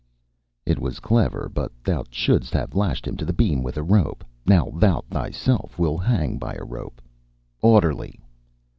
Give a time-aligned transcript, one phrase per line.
[0.65, 1.47] "It was clever.
[1.47, 4.23] But thou shouldst have lashed him to the beam with a rope.
[4.47, 6.99] Now, thou thyself wilt hang by a rope.
[7.61, 8.19] Orderly!"